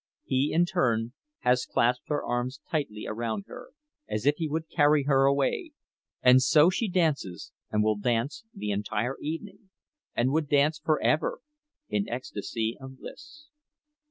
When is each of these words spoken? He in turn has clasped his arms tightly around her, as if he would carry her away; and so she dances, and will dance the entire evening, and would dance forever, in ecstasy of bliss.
He 0.23 0.51
in 0.51 0.65
turn 0.65 1.13
has 1.41 1.67
clasped 1.67 2.07
his 2.09 2.17
arms 2.25 2.59
tightly 2.71 3.05
around 3.05 3.43
her, 3.45 3.67
as 4.09 4.25
if 4.25 4.37
he 4.37 4.49
would 4.49 4.67
carry 4.67 5.03
her 5.03 5.25
away; 5.25 5.73
and 6.23 6.41
so 6.41 6.71
she 6.71 6.87
dances, 6.87 7.51
and 7.69 7.83
will 7.83 7.97
dance 7.97 8.43
the 8.51 8.71
entire 8.71 9.19
evening, 9.19 9.69
and 10.15 10.31
would 10.31 10.49
dance 10.49 10.79
forever, 10.79 11.41
in 11.87 12.09
ecstasy 12.09 12.75
of 12.81 12.97
bliss. 12.97 13.45